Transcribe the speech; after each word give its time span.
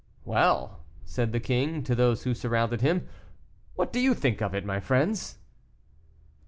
"Well!" 0.25 0.79
said 1.05 1.31
the 1.31 1.39
king, 1.39 1.83
to 1.83 1.93
those 1.93 2.23
who 2.23 2.33
surrounded 2.33 2.81
him, 2.81 3.07
"what 3.75 3.93
do 3.93 3.99
you 3.99 4.15
think 4.15 4.41
of 4.41 4.55
it, 4.55 4.65
my 4.65 4.79
friends?" 4.79 5.37